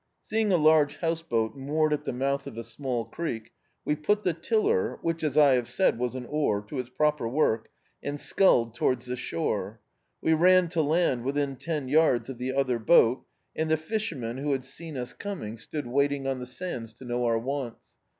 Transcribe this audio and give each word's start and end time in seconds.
Seeing 0.23 0.51
a 0.51 0.57
large 0.57 0.95
house 0.97 1.21
boat 1.21 1.55
moored 1.55 1.93
at 1.93 2.05
the 2.05 2.11
mouth 2.11 2.47
of 2.47 2.57
a 2.57 2.63
small 2.63 3.05
creek, 3.05 3.51
we 3.85 3.95
put 3.95 4.23
the 4.23 4.33
tiller— 4.33 4.97
which 5.03 5.23
as 5.23 5.37
I 5.37 5.53
have 5.53 5.69
said, 5.69 5.99
was 5.99 6.15
an 6.15 6.25
oar— 6.25 6.59
to 6.69 6.79
its 6.79 6.89
proper 6.89 7.27
work, 7.29 7.69
and 8.01 8.19
sculled 8.19 8.73
towards 8.73 9.05
the 9.05 9.15
shore. 9.15 9.79
We 10.19 10.33
ran 10.33 10.69
to 10.69 10.81
land 10.81 11.23
within 11.23 11.55
ten 11.55 11.87
yards 11.87 12.29
of 12.29 12.39
the 12.39 12.51
other 12.51 12.79
boat, 12.79 13.27
and 13.55 13.69
the 13.69 13.77
fisherman, 13.77 14.37
who 14.39 14.53
lad 14.53 14.65
seen 14.65 14.97
us 14.97 15.13
coming, 15.13 15.55
stood 15.59 15.85
waiting 15.85 16.23
Dictzed 16.23 16.25
by 16.25 16.29
Google 16.33 16.33
The 16.33 16.33
House 16.33 16.33
Boat 16.33 16.33
on 16.33 16.39
the 16.39 16.45
sands 16.81 16.93
to 16.95 17.05
know 17.05 17.25
our 17.25 17.37
wants. 17.37 17.93